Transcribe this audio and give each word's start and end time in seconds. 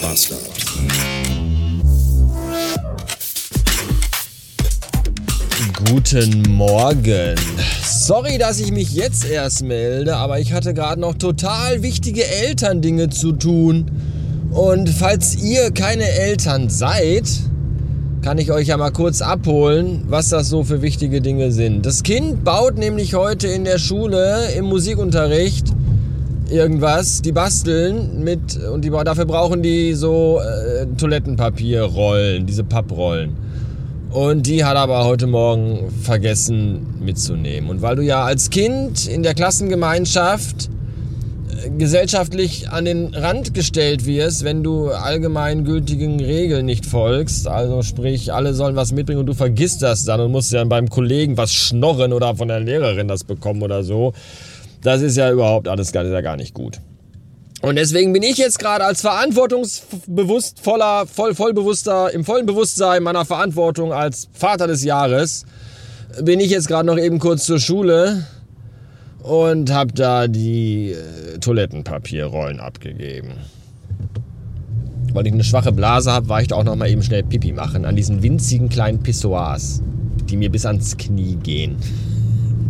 Bastard. 0.00 0.40
Guten 5.84 6.42
Morgen. 6.52 7.34
Sorry, 7.84 8.38
dass 8.38 8.60
ich 8.60 8.72
mich 8.72 8.92
jetzt 8.92 9.28
erst 9.28 9.62
melde, 9.62 10.16
aber 10.16 10.40
ich 10.40 10.52
hatte 10.52 10.72
gerade 10.72 11.00
noch 11.00 11.14
total 11.14 11.82
wichtige 11.82 12.26
Elterndinge 12.26 13.10
zu 13.10 13.32
tun. 13.32 13.90
Und 14.50 14.88
falls 14.88 15.36
ihr 15.36 15.70
keine 15.70 16.08
Eltern 16.08 16.70
seid, 16.70 17.28
kann 18.22 18.38
ich 18.38 18.52
euch 18.52 18.68
ja 18.68 18.76
mal 18.76 18.92
kurz 18.92 19.20
abholen, 19.20 20.04
was 20.08 20.28
das 20.30 20.48
so 20.48 20.64
für 20.64 20.82
wichtige 20.82 21.20
Dinge 21.20 21.52
sind. 21.52 21.84
Das 21.84 22.02
Kind 22.02 22.44
baut 22.44 22.78
nämlich 22.78 23.14
heute 23.14 23.48
in 23.48 23.64
der 23.64 23.78
Schule 23.78 24.50
im 24.56 24.66
Musikunterricht 24.66 25.74
irgendwas, 26.50 27.22
die 27.22 27.32
basteln 27.32 28.22
mit 28.22 28.58
und 28.58 28.84
die, 28.84 28.90
dafür 28.90 29.24
brauchen 29.24 29.62
die 29.62 29.94
so 29.94 30.40
äh, 30.40 30.86
Toilettenpapierrollen, 30.96 32.46
diese 32.46 32.64
Papprollen. 32.64 33.36
Und 34.10 34.46
die 34.46 34.64
hat 34.64 34.74
er 34.74 34.80
aber 34.80 35.04
heute 35.04 35.28
Morgen 35.28 35.90
vergessen 36.02 36.84
mitzunehmen. 37.00 37.70
Und 37.70 37.80
weil 37.80 37.94
du 37.94 38.02
ja 38.02 38.24
als 38.24 38.50
Kind 38.50 39.06
in 39.06 39.22
der 39.22 39.34
Klassengemeinschaft 39.34 40.68
äh, 41.64 41.70
gesellschaftlich 41.78 42.70
an 42.70 42.84
den 42.84 43.14
Rand 43.14 43.54
gestellt 43.54 44.06
wirst, 44.06 44.42
wenn 44.42 44.64
du 44.64 44.88
allgemeingültigen 44.88 46.18
Regeln 46.18 46.66
nicht 46.66 46.86
folgst, 46.86 47.46
also 47.46 47.82
sprich, 47.82 48.32
alle 48.32 48.52
sollen 48.54 48.74
was 48.74 48.90
mitbringen 48.90 49.20
und 49.20 49.26
du 49.26 49.34
vergisst 49.34 49.82
das 49.82 50.04
dann 50.04 50.20
und 50.20 50.32
musst 50.32 50.52
dann 50.52 50.68
beim 50.68 50.90
Kollegen 50.90 51.36
was 51.36 51.52
schnorren 51.52 52.12
oder 52.12 52.34
von 52.34 52.48
der 52.48 52.58
Lehrerin 52.58 53.06
das 53.06 53.22
bekommen 53.22 53.62
oder 53.62 53.84
so, 53.84 54.12
das 54.82 55.02
ist 55.02 55.16
ja 55.16 55.30
überhaupt 55.30 55.68
alles 55.68 55.92
gar, 55.92 56.04
ja 56.04 56.20
gar 56.20 56.36
nicht 56.36 56.52
gut. 56.54 56.80
Und 57.62 57.76
deswegen 57.76 58.12
bin 58.14 58.22
ich 58.22 58.38
jetzt 58.38 58.58
gerade 58.58 58.84
als 58.84 59.02
verantwortungsbewusstvoller, 59.02 61.06
voll, 61.06 61.34
vollbewusster, 61.34 62.10
im 62.12 62.24
vollen 62.24 62.46
Bewusstsein 62.46 63.02
meiner 63.02 63.26
Verantwortung 63.26 63.92
als 63.92 64.28
Vater 64.32 64.66
des 64.66 64.82
Jahres, 64.82 65.44
bin 66.22 66.40
ich 66.40 66.50
jetzt 66.50 66.68
gerade 66.68 66.86
noch 66.86 66.96
eben 66.98 67.18
kurz 67.18 67.44
zur 67.44 67.60
Schule 67.60 68.24
und 69.22 69.70
habe 69.70 69.92
da 69.92 70.26
die 70.26 70.92
äh, 70.92 71.38
Toilettenpapierrollen 71.38 72.60
abgegeben. 72.60 73.34
Weil 75.12 75.26
ich 75.26 75.34
eine 75.34 75.44
schwache 75.44 75.72
Blase 75.72 76.10
habe, 76.12 76.30
war 76.30 76.40
ich 76.40 76.48
da 76.48 76.56
auch 76.56 76.64
noch 76.64 76.76
mal 76.76 76.88
eben 76.88 77.02
schnell 77.02 77.24
Pipi 77.24 77.52
machen 77.52 77.84
an 77.84 77.94
diesen 77.94 78.22
winzigen 78.22 78.70
kleinen 78.70 79.02
Pissoirs, 79.02 79.82
die 80.30 80.38
mir 80.38 80.50
bis 80.50 80.64
ans 80.64 80.96
Knie 80.96 81.36
gehen. 81.36 81.76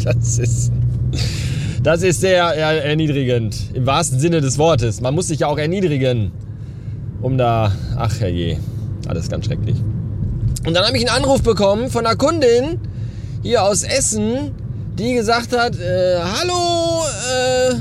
Das 0.02 0.38
ist 0.38 0.72
das 1.82 2.02
ist 2.02 2.20
sehr 2.20 2.44
erniedrigend. 2.44 3.56
Im 3.74 3.86
wahrsten 3.86 4.18
Sinne 4.18 4.40
des 4.40 4.58
Wortes. 4.58 5.00
Man 5.00 5.14
muss 5.14 5.28
sich 5.28 5.40
ja 5.40 5.46
auch 5.46 5.58
erniedrigen. 5.58 6.32
Um 7.22 7.38
da. 7.38 7.72
Ach 7.96 8.20
herrje. 8.20 8.58
Alles 9.08 9.28
ganz 9.28 9.46
schrecklich. 9.46 9.76
Und 10.66 10.74
dann 10.74 10.86
habe 10.86 10.96
ich 10.96 11.08
einen 11.08 11.22
Anruf 11.22 11.42
bekommen 11.42 11.90
von 11.90 12.06
einer 12.06 12.16
Kundin 12.16 12.80
hier 13.42 13.62
aus 13.62 13.82
Essen, 13.82 14.52
die 14.98 15.14
gesagt 15.14 15.56
hat: 15.56 15.78
äh, 15.78 16.18
Hallo, 16.18 17.02
äh, 17.30 17.74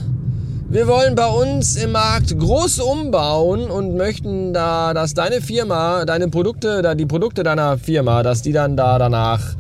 wir 0.70 0.88
wollen 0.88 1.16
bei 1.16 1.28
uns 1.28 1.76
im 1.76 1.92
Markt 1.92 2.38
groß 2.38 2.80
umbauen 2.80 3.70
und 3.70 3.98
möchten 3.98 4.54
da, 4.54 4.94
dass 4.94 5.14
deine 5.14 5.42
Firma, 5.42 6.06
deine 6.06 6.30
Produkte, 6.30 6.96
die 6.96 7.06
Produkte 7.06 7.44
deiner 7.44 7.78
Firma, 7.78 8.24
dass 8.24 8.42
die 8.42 8.54
dann 8.54 8.78
da 8.78 8.98
danach 8.98 9.56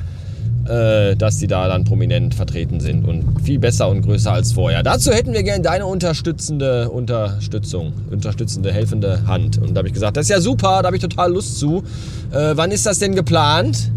äh, 0.69 1.15
dass 1.15 1.37
die 1.37 1.47
da 1.47 1.67
dann 1.67 1.83
prominent 1.83 2.35
vertreten 2.35 2.79
sind 2.79 3.05
und 3.05 3.41
viel 3.43 3.59
besser 3.59 3.89
und 3.89 4.03
größer 4.03 4.31
als 4.31 4.51
vorher. 4.51 4.83
Dazu 4.83 5.11
hätten 5.11 5.33
wir 5.33 5.43
gerne 5.43 5.63
deine 5.63 5.87
unterstützende 5.87 6.89
Unterstützung, 6.89 7.93
unterstützende, 8.11 8.71
helfende 8.71 9.25
Hand. 9.25 9.57
Und 9.57 9.73
da 9.73 9.79
habe 9.79 9.87
ich 9.87 9.93
gesagt, 9.93 10.17
das 10.17 10.25
ist 10.25 10.29
ja 10.29 10.41
super, 10.41 10.81
da 10.81 10.87
habe 10.87 10.95
ich 10.95 11.01
total 11.01 11.33
Lust 11.33 11.57
zu. 11.57 11.83
Äh, 12.31 12.51
wann 12.53 12.71
ist 12.71 12.85
das 12.85 12.99
denn 12.99 13.15
geplant? 13.15 13.91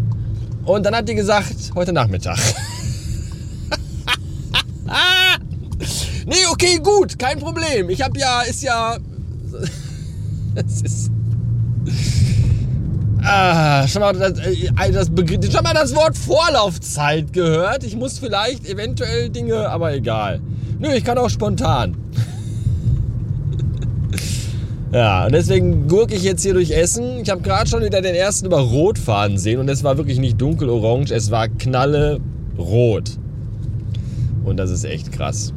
Und 0.65 0.85
dann 0.85 0.95
hat 0.95 1.07
die 1.07 1.15
gesagt, 1.15 1.71
heute 1.75 1.93
Nachmittag. 1.93 2.37
nee, 6.25 6.35
okay, 6.51 6.79
gut, 6.81 7.19
kein 7.19 7.39
Problem. 7.39 7.89
Ich 7.89 8.01
habe 8.01 8.19
ja, 8.19 8.41
ist 8.41 8.63
ja. 8.63 8.97
Es 10.55 10.81
ist. 10.81 11.11
Ah, 13.35 13.87
schon 13.87 14.01
mal 14.01 14.13
das, 14.13 14.37
äh, 14.37 14.91
das, 14.91 15.07
schon 15.07 15.63
mal 15.63 15.73
das 15.73 15.95
Wort 15.95 16.15
Vorlaufzeit 16.15 17.33
gehört. 17.33 17.83
Ich 17.83 17.95
muss 17.95 18.19
vielleicht 18.19 18.69
eventuell 18.69 19.29
Dinge, 19.29 19.69
aber 19.69 19.91
egal. 19.91 20.39
Nö, 20.77 20.93
ich 20.93 21.03
kann 21.03 21.17
auch 21.17 21.31
spontan. 21.31 21.97
ja, 24.93 25.25
und 25.25 25.31
deswegen 25.31 25.87
gurke 25.87 26.13
ich 26.13 26.21
jetzt 26.21 26.43
hier 26.43 26.53
durch 26.53 26.69
Essen. 26.69 27.21
Ich 27.23 27.29
habe 27.31 27.41
gerade 27.41 27.67
schon 27.67 27.83
wieder 27.83 28.01
den 28.01 28.13
ersten 28.13 28.45
über 28.45 28.59
Rot 28.59 28.99
fahren 28.99 29.39
sehen 29.39 29.59
und 29.59 29.67
es 29.67 29.83
war 29.83 29.97
wirklich 29.97 30.19
nicht 30.19 30.39
dunkelorange, 30.39 31.11
es 31.11 31.31
war 31.31 31.47
knalle 31.47 32.19
rot. 32.55 33.17
Und 34.45 34.57
das 34.57 34.69
ist 34.69 34.83
echt 34.83 35.11
krass. 35.11 35.53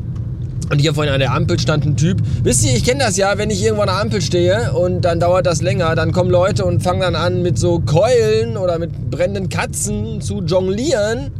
Und 0.70 0.80
hier 0.80 0.94
vorhin 0.94 1.12
an 1.12 1.20
der 1.20 1.32
Ampel 1.32 1.58
stand 1.60 1.86
ein 1.86 1.96
Typ. 1.96 2.18
Wisst 2.42 2.64
ihr, 2.64 2.74
ich 2.74 2.84
kenne 2.84 3.04
das 3.04 3.16
ja, 3.16 3.38
wenn 3.38 3.50
ich 3.50 3.62
irgendwo 3.62 3.82
an 3.82 3.88
der 3.88 4.00
Ampel 4.00 4.20
stehe 4.20 4.72
und 4.72 5.02
dann 5.02 5.20
dauert 5.20 5.46
das 5.46 5.62
länger, 5.62 5.94
dann 5.94 6.10
kommen 6.10 6.30
Leute 6.30 6.64
und 6.64 6.82
fangen 6.82 7.00
dann 7.00 7.14
an 7.14 7.42
mit 7.42 7.56
so 7.56 7.78
Keulen 7.78 8.56
oder 8.56 8.78
mit 8.78 9.10
brennenden 9.10 9.48
Katzen 9.48 10.20
zu 10.20 10.42
jonglieren 10.42 11.30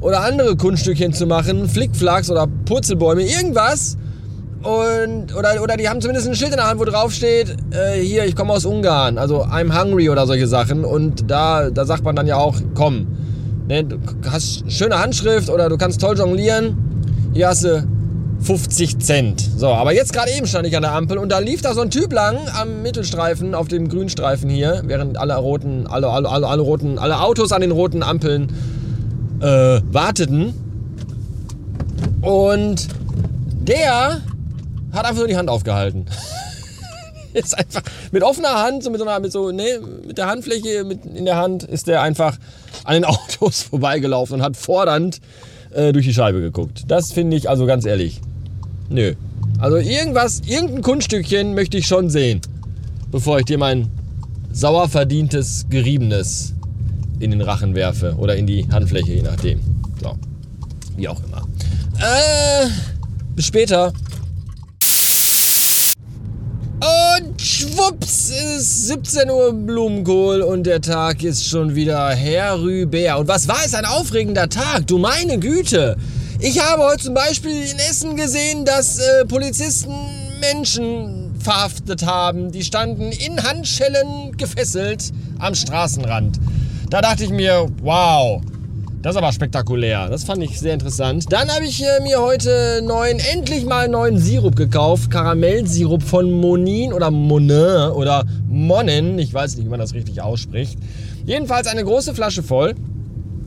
oder 0.00 0.20
andere 0.20 0.56
Kunststückchen 0.56 1.14
zu 1.14 1.26
machen, 1.26 1.68
Flickflacks 1.68 2.30
oder 2.30 2.46
Purzelbäume, 2.66 3.22
irgendwas. 3.22 3.96
Und, 4.62 5.34
oder, 5.34 5.62
oder 5.62 5.76
die 5.76 5.88
haben 5.88 6.00
zumindest 6.00 6.28
ein 6.28 6.34
Schild 6.34 6.50
in 6.50 6.56
der 6.56 6.68
Hand, 6.68 6.78
wo 6.78 6.84
drauf 6.84 7.12
steht, 7.12 7.56
äh, 7.70 8.00
hier, 8.00 8.24
ich 8.26 8.36
komme 8.36 8.52
aus 8.52 8.66
Ungarn, 8.66 9.16
also 9.16 9.44
I'm 9.44 9.72
hungry 9.72 10.10
oder 10.10 10.26
solche 10.26 10.48
Sachen. 10.48 10.84
Und 10.84 11.30
da, 11.30 11.70
da 11.70 11.86
sagt 11.86 12.04
man 12.04 12.14
dann 12.14 12.26
ja 12.26 12.36
auch, 12.36 12.56
komm, 12.74 13.06
ne, 13.68 13.84
du 13.84 13.96
hast 14.30 14.70
schöne 14.70 14.98
Handschrift 14.98 15.48
oder 15.48 15.70
du 15.70 15.78
kannst 15.78 16.00
toll 16.00 16.18
jonglieren, 16.18 16.76
hier 17.32 17.48
hast 17.48 17.64
du 17.64 17.86
50 18.40 18.98
Cent. 18.98 19.40
So, 19.56 19.68
aber 19.68 19.92
jetzt 19.92 20.12
gerade 20.12 20.30
eben 20.32 20.46
stand 20.46 20.66
ich 20.66 20.76
an 20.76 20.82
der 20.82 20.92
Ampel 20.92 21.18
und 21.18 21.30
da 21.30 21.38
lief 21.38 21.62
da 21.62 21.74
so 21.74 21.80
ein 21.80 21.90
Typ 21.90 22.12
lang 22.12 22.38
am 22.54 22.82
Mittelstreifen, 22.82 23.54
auf 23.54 23.68
dem 23.68 23.88
Grünstreifen 23.88 24.50
hier, 24.50 24.82
während 24.84 25.16
alle 25.18 25.36
roten, 25.36 25.86
alle, 25.86 26.08
alle, 26.08 26.28
alle, 26.28 26.46
alle 26.46 26.62
roten, 26.62 26.98
alle 26.98 27.20
Autos 27.20 27.52
an 27.52 27.60
den 27.60 27.70
roten 27.70 28.02
Ampeln 28.02 28.52
äh, 29.40 29.80
warteten. 29.90 30.54
Und 32.22 32.88
der 33.66 34.20
hat 34.92 35.04
einfach 35.04 35.18
nur 35.18 35.28
die 35.28 35.36
Hand 35.36 35.50
aufgehalten. 35.50 36.06
ist 37.32 37.56
einfach 37.56 37.82
mit 38.12 38.22
offener 38.22 38.62
Hand, 38.62 38.82
so 38.82 38.90
mit 38.90 39.00
so 39.00 39.06
einer, 39.06 39.20
mit 39.20 39.32
so, 39.32 39.50
nee, 39.50 39.78
mit 40.06 40.18
der 40.18 40.26
Handfläche 40.26 40.84
mit 40.84 41.04
in 41.04 41.24
der 41.24 41.36
Hand 41.36 41.64
ist 41.64 41.86
der 41.86 42.00
einfach 42.02 42.38
an 42.84 42.94
den 42.94 43.04
Autos 43.06 43.62
vorbeigelaufen 43.62 44.36
und 44.36 44.42
hat 44.42 44.56
fordernd 44.56 45.20
äh, 45.72 45.92
durch 45.92 46.06
die 46.06 46.14
Scheibe 46.14 46.40
geguckt. 46.40 46.84
Das 46.88 47.12
finde 47.12 47.36
ich 47.36 47.48
also 47.48 47.66
ganz 47.66 47.84
ehrlich. 47.84 48.20
Nö. 48.88 49.14
Also 49.58 49.76
irgendwas, 49.76 50.40
irgendein 50.46 50.82
Kunststückchen 50.82 51.54
möchte 51.54 51.78
ich 51.78 51.86
schon 51.86 52.10
sehen, 52.10 52.40
bevor 53.10 53.38
ich 53.38 53.46
dir 53.46 53.58
mein 53.58 53.88
sauer 54.52 54.88
verdientes 54.88 55.66
Geriebenes 55.68 56.54
in 57.18 57.30
den 57.30 57.40
Rachen 57.40 57.74
werfe 57.74 58.14
oder 58.18 58.36
in 58.36 58.46
die 58.46 58.66
Handfläche, 58.70 59.14
je 59.14 59.22
nachdem. 59.22 59.60
So. 60.02 60.16
Wie 60.96 61.08
auch 61.08 61.22
immer. 61.24 61.42
Äh, 61.98 62.68
bis 63.34 63.46
später. 63.46 63.92
Und 66.80 67.25
schwupps 67.40 68.30
ist 68.30 68.88
17 68.88 69.30
Uhr 69.30 69.52
Blumenkohl 69.52 70.42
und 70.42 70.64
der 70.64 70.80
Tag 70.80 71.22
ist 71.22 71.48
schon 71.48 71.74
wieder 71.74 72.10
herüber. 72.10 73.18
Und 73.18 73.28
was 73.28 73.48
war 73.48 73.58
es 73.64 73.74
ein 73.74 73.84
aufregender 73.84 74.48
Tag? 74.48 74.86
Du 74.86 74.98
meine 74.98 75.38
Güte! 75.38 75.96
Ich 76.38 76.60
habe 76.60 76.82
heute 76.82 77.04
zum 77.04 77.14
Beispiel 77.14 77.62
in 77.62 77.78
Essen 77.78 78.16
gesehen, 78.16 78.64
dass 78.64 78.98
äh, 78.98 79.24
Polizisten 79.24 79.94
Menschen 80.40 81.34
verhaftet 81.40 82.04
haben. 82.04 82.52
Die 82.52 82.62
standen 82.62 83.10
in 83.12 83.42
Handschellen 83.42 84.36
gefesselt 84.36 85.12
am 85.38 85.54
Straßenrand. 85.54 86.38
Da 86.90 87.00
dachte 87.00 87.24
ich 87.24 87.30
mir, 87.30 87.68
wow, 87.82 88.42
das 89.06 89.14
ist 89.14 89.18
aber 89.18 89.30
spektakulär. 89.30 90.08
Das 90.08 90.24
fand 90.24 90.42
ich 90.42 90.58
sehr 90.58 90.74
interessant. 90.74 91.26
Dann 91.32 91.48
habe 91.48 91.64
ich 91.64 91.80
äh, 91.80 92.02
mir 92.02 92.20
heute 92.20 92.82
neuen, 92.82 93.20
endlich 93.20 93.64
mal 93.64 93.86
neuen 93.86 94.18
Sirup 94.18 94.56
gekauft. 94.56 95.12
Karamellsirup 95.12 96.02
von 96.02 96.28
Monin 96.32 96.92
oder 96.92 97.12
Monin 97.12 97.92
oder 97.92 98.24
Monnen. 98.48 99.20
Ich 99.20 99.32
weiß 99.32 99.54
nicht, 99.54 99.66
wie 99.66 99.70
man 99.70 99.78
das 99.78 99.94
richtig 99.94 100.20
ausspricht. 100.22 100.76
Jedenfalls 101.24 101.68
eine 101.68 101.84
große 101.84 102.14
Flasche 102.14 102.42
voll. 102.42 102.74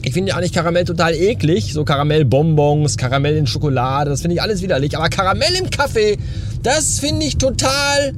Ich 0.01 0.13
finde 0.13 0.29
ja 0.29 0.37
eigentlich 0.37 0.53
Karamell 0.53 0.85
total 0.85 1.13
eklig. 1.13 1.73
So 1.73 1.83
Karamellbonbons, 1.83 2.95
Karamell 2.95 3.35
in 3.35 3.45
Schokolade, 3.45 4.11
das 4.11 4.21
finde 4.21 4.35
ich 4.35 4.41
alles 4.41 4.61
widerlich. 4.61 4.95
Aber 4.95 5.09
Karamell 5.09 5.55
im 5.55 5.69
Kaffee, 5.69 6.17
das 6.63 6.99
finde 6.99 7.25
ich 7.25 7.37
total 7.37 8.13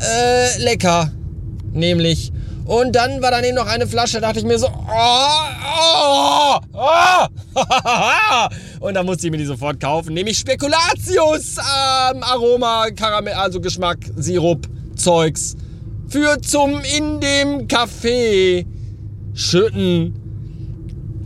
äh, 0.00 0.62
lecker. 0.62 1.10
Nämlich. 1.72 2.30
Und 2.64 2.96
dann 2.96 3.20
war 3.20 3.30
daneben 3.30 3.56
noch 3.56 3.66
eine 3.66 3.86
Flasche, 3.86 4.20
da 4.20 4.28
dachte 4.28 4.38
ich 4.38 4.44
mir 4.44 4.58
so, 4.58 4.68
oh, 4.68 5.38
oh, 5.78 6.58
oh. 6.72 7.26
und 8.80 8.94
dann 8.94 9.04
musste 9.04 9.26
ich 9.26 9.30
mir 9.30 9.36
die 9.36 9.44
sofort 9.44 9.78
kaufen. 9.80 10.14
Nämlich 10.14 10.38
Spekulatius, 10.38 11.56
ähm, 11.58 12.22
Aroma, 12.22 12.86
Karamell, 12.96 13.34
also 13.34 13.60
Geschmack, 13.60 13.98
Sirup, 14.16 14.66
Zeugs 14.96 15.56
für 16.08 16.40
zum 16.40 16.80
in 16.96 17.20
dem 17.20 17.68
Kaffee 17.68 18.66
schütten. 19.34 20.14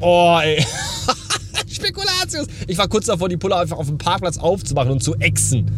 Oh, 0.00 0.38
ey. 0.42 0.64
Spekulatius. 1.70 2.46
Ich 2.66 2.78
war 2.78 2.88
kurz 2.88 3.06
davor, 3.06 3.28
die 3.28 3.36
Pulle 3.36 3.56
einfach 3.56 3.76
auf 3.76 3.86
dem 3.86 3.98
Parkplatz 3.98 4.38
aufzumachen 4.38 4.92
und 4.92 5.02
zu 5.02 5.14
exen. 5.16 5.70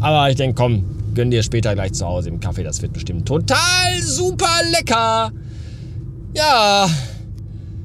Aber 0.00 0.30
ich 0.30 0.36
denke, 0.36 0.54
komm, 0.54 0.84
gönn 1.14 1.30
dir 1.30 1.42
später 1.42 1.74
gleich 1.74 1.92
zu 1.92 2.06
Hause 2.06 2.28
im 2.28 2.40
Kaffee. 2.40 2.62
Das 2.62 2.82
wird 2.82 2.92
bestimmt 2.92 3.26
total 3.26 4.02
super 4.02 4.60
lecker. 4.70 5.32
Ja, 6.34 6.88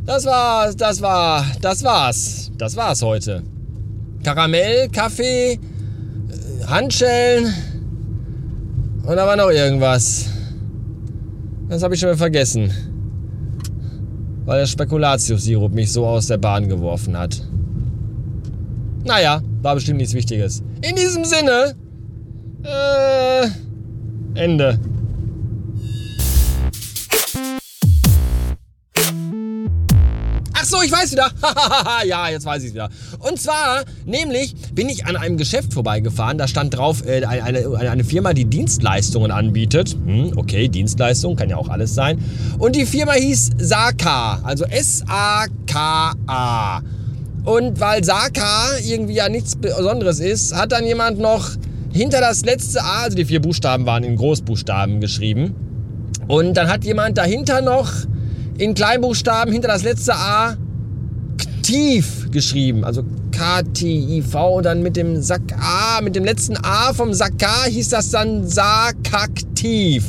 das 0.06 0.26
war's, 0.26 0.76
das 0.76 1.02
war, 1.02 1.46
das 1.62 1.84
war's. 1.84 2.52
Das 2.58 2.76
war's 2.76 3.02
heute. 3.02 3.44
Karamell, 4.24 4.90
Kaffee, 4.90 5.54
äh, 5.54 6.66
Handschellen 6.66 7.54
und 9.10 9.16
da 9.16 9.26
war 9.26 9.36
noch 9.36 9.50
irgendwas. 9.50 10.26
Das 11.68 11.82
habe 11.82 11.96
ich 11.96 12.00
schon 12.00 12.16
vergessen. 12.16 12.72
Weil 14.46 14.60
der 14.60 14.68
Spekulatius-Sirup 14.68 15.74
mich 15.74 15.92
so 15.92 16.06
aus 16.06 16.28
der 16.28 16.38
Bahn 16.38 16.70
geworfen 16.70 17.18
hat. 17.18 17.42
Naja, 19.04 19.42
war 19.62 19.76
bestimmt 19.76 19.98
nichts 19.98 20.14
Wichtiges. 20.14 20.62
In 20.82 20.96
diesem 20.96 21.26
Sinne, 21.26 21.76
äh, 22.64 23.48
Ende. 24.36 24.80
Ach 30.54 30.66
so, 30.66 30.82
ich 30.82 30.92
weiß 30.92 31.14
wieder. 31.14 31.32
ja, 32.06 32.28
jetzt 32.30 32.46
weiß 32.46 32.64
ich 32.64 32.74
wieder. 32.74 32.90
Und 33.20 33.40
zwar, 33.40 33.86
nämlich 34.06 34.54
bin 34.74 34.90
ich 34.90 35.06
an 35.06 35.16
einem 35.16 35.38
Geschäft 35.38 35.74
vorbeigefahren. 35.74 36.38
Da 36.38 36.50
stand 36.50 36.76
drauf 36.76 37.06
äh, 37.06 37.24
eine, 37.24 37.44
eine, 37.44 37.90
eine, 37.90 38.04
Firma, 38.04 38.34
die 38.34 38.44
Dienstleistungen 38.46 39.32
anbietet. 39.32 39.96
Hm, 40.06 40.34
okay, 40.36 40.68
Dienstleistung 40.68 41.38
kann 41.38 41.50
ja 41.50 41.56
auch 41.56 41.70
alles 41.70 41.96
sein. 41.96 42.22
Und 42.58 42.76
die 42.76 42.86
Firma 42.86 43.14
hieß 43.14 43.52
Saka, 43.58 44.42
also 44.44 44.66
S-A-K-A. 44.66 45.52
Und 47.46 47.80
weil 47.80 48.04
Saka 48.04 48.78
irgendwie 48.84 49.14
ja 49.14 49.30
nichts 49.30 49.56
Besonderes 49.56 50.20
ist, 50.20 50.54
hat 50.54 50.74
dann 50.74 50.84
jemand 50.86 51.20
noch 51.20 51.52
hinter 52.00 52.22
das 52.22 52.46
letzte 52.46 52.82
A, 52.82 53.04
also 53.04 53.18
die 53.18 53.26
vier 53.26 53.42
Buchstaben 53.42 53.86
waren 53.86 54.06
in 54.06 54.16
Großbuchstaben 54.16 55.02
geschrieben. 55.02 55.54
Und 56.30 56.54
dann 56.56 56.70
hat 56.70 56.86
jemand 56.86 57.18
dahinter 57.18 57.60
noch 57.60 57.92
in 58.58 58.74
Kleinbuchstaben 58.74 59.52
hinter 59.52 59.68
das 59.68 59.84
letzte 59.84 60.16
A 60.16 60.56
Ktiv 61.38 62.32
geschrieben. 62.32 62.86
Also 62.86 63.04
K-T-I-V 63.32 64.58
und 64.58 64.64
dann 64.64 64.82
mit 64.82 64.96
dem 64.96 65.22
Sack 65.22 65.42
A, 65.60 66.00
mit 66.02 66.16
dem 66.16 66.24
letzten 66.24 66.56
A 66.64 66.94
vom 66.94 67.14
Sakar 67.14 67.66
hieß 67.66 67.90
das 67.90 68.12
dann 68.12 68.48
Sakaktiv. 68.48 70.06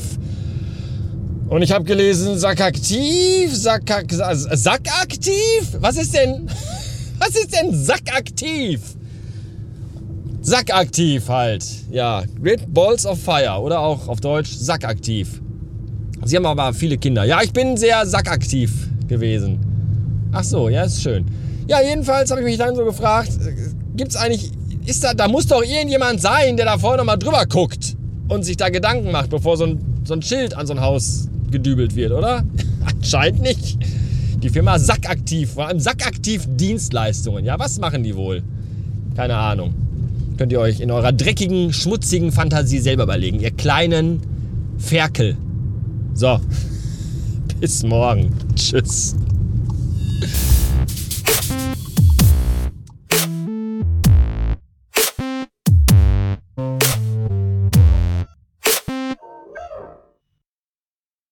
Und 1.49 1.63
ich 1.63 1.73
habe 1.73 1.85
gelesen, 1.85 2.39
Sakaktiv, 2.39 3.53
Sakak, 3.53 4.13
also 4.21 4.49
Sackaktiv? 4.53 5.77
Was 5.81 5.97
ist 5.97 6.15
denn, 6.15 6.49
was 7.19 7.31
ist 7.31 7.53
denn 7.53 7.75
Sackaktiv? 7.75 8.81
Sackaktiv 10.43 11.29
halt, 11.29 11.65
ja. 11.91 12.23
Great 12.43 12.73
Balls 12.73 13.05
of 13.05 13.21
Fire 13.21 13.61
oder 13.61 13.81
auch 13.81 14.09
auf 14.09 14.21
Deutsch 14.21 14.53
Sackaktiv. 14.53 15.41
Sie 16.25 16.37
haben 16.37 16.47
aber 16.47 16.73
viele 16.73 16.97
Kinder. 16.97 17.25
Ja, 17.25 17.43
ich 17.43 17.53
bin 17.53 17.77
sehr 17.77 18.07
sackaktiv 18.07 18.89
gewesen. 19.07 19.59
Ach 20.33 20.45
so, 20.45 20.69
ja, 20.69 20.85
ist 20.85 21.03
schön. 21.03 21.27
Ja, 21.67 21.81
jedenfalls 21.83 22.31
habe 22.31 22.41
ich 22.41 22.47
mich 22.47 22.59
dann 22.59 22.75
so 22.75 22.85
gefragt, 22.85 23.31
gibt's 23.97 24.17
eigentlich, 24.17 24.51
ist 24.87 25.05
da, 25.05 25.13
da 25.15 25.29
muss 25.29 25.47
doch 25.47 25.63
irgendjemand 25.63 26.21
sein, 26.21 26.57
der 26.57 26.67
da 26.67 26.79
vorne 26.79 26.99
nochmal 26.99 27.19
drüber 27.19 27.45
guckt 27.47 27.97
und 28.29 28.43
sich 28.45 28.57
da 28.57 28.71
Gedanken 28.71 29.11
macht, 29.11 29.31
bevor 29.31 29.57
so 29.57 29.65
ein, 29.65 29.79
so 30.05 30.15
ein 30.15 30.23
Schild 30.23 30.55
an 30.57 30.67
so 30.67 30.73
ein 30.73 30.81
Haus 30.81 31.29
gedübelt 31.51 31.95
wird, 31.97 32.13
oder? 32.13 32.45
Anscheinend 32.87 33.43
nicht. 33.43 33.79
Die 34.43 34.49
Firma 34.49 34.79
Sackaktiv, 34.79 35.53
vor 35.53 35.67
allem 35.67 35.81
Sackaktiv 35.81 36.47
Dienstleistungen. 36.49 37.45
Ja, 37.45 37.59
was 37.59 37.79
machen 37.79 38.03
die 38.03 38.17
wohl? 38.17 38.43
Keine 39.15 39.37
Ahnung. 39.37 39.75
Könnt 40.41 40.53
ihr 40.53 40.61
euch 40.61 40.81
in 40.81 40.91
eurer 40.91 41.13
dreckigen, 41.13 41.71
schmutzigen 41.71 42.33
Fantasie 42.33 42.79
selber 42.79 43.03
überlegen. 43.03 43.41
Ihr 43.41 43.51
kleinen 43.51 44.23
Ferkel. 44.79 45.37
So, 46.15 46.41
bis 47.61 47.83
morgen. 47.83 48.31
Tschüss. 48.55 49.17